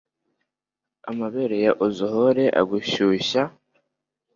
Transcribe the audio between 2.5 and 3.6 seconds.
agushyushya